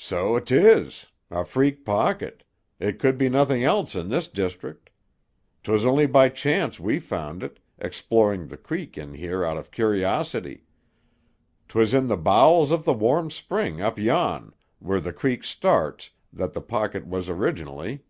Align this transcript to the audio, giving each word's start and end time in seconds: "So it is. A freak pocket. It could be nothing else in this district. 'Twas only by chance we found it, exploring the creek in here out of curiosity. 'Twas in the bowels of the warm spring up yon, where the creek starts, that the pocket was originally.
"So 0.00 0.34
it 0.34 0.50
is. 0.50 1.06
A 1.30 1.44
freak 1.44 1.84
pocket. 1.84 2.42
It 2.80 2.98
could 2.98 3.16
be 3.16 3.28
nothing 3.28 3.62
else 3.62 3.94
in 3.94 4.08
this 4.08 4.26
district. 4.26 4.90
'Twas 5.62 5.86
only 5.86 6.06
by 6.06 6.30
chance 6.30 6.80
we 6.80 6.98
found 6.98 7.44
it, 7.44 7.60
exploring 7.78 8.48
the 8.48 8.56
creek 8.56 8.98
in 8.98 9.14
here 9.14 9.44
out 9.44 9.56
of 9.56 9.70
curiosity. 9.70 10.64
'Twas 11.68 11.94
in 11.94 12.08
the 12.08 12.16
bowels 12.16 12.72
of 12.72 12.84
the 12.84 12.92
warm 12.92 13.30
spring 13.30 13.80
up 13.80 14.00
yon, 14.00 14.52
where 14.80 15.00
the 15.00 15.12
creek 15.12 15.44
starts, 15.44 16.10
that 16.32 16.54
the 16.54 16.60
pocket 16.60 17.06
was 17.06 17.28
originally. 17.28 18.02